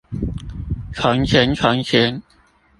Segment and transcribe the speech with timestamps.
[0.95, 2.23] 從前從前